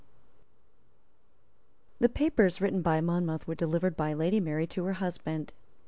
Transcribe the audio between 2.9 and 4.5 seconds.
Monmouth were delivered by Lady